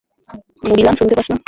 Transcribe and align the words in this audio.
মুগিলান, 0.63 0.93
শুনতে 0.99 1.13
পাস 1.17 1.27
না? 1.31 1.35